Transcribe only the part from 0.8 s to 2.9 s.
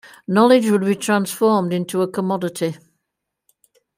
be transformed into a commodity.